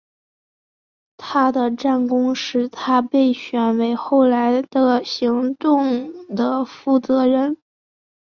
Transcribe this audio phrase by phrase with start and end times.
[1.15, 7.59] 他的战功使他被选为后来的行动的负责人。